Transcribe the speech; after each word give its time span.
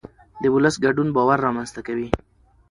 د 0.41 0.43
ولس 0.55 0.75
ګډون 0.85 1.07
باور 1.15 1.37
رامنځته 1.45 1.81
کوي 1.87 2.07